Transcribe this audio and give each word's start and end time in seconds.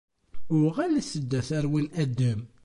Uɣalet-d, 0.65 1.31
a 1.39 1.41
tarwa 1.47 1.79
n 1.85 1.87
Adem! 2.03 2.41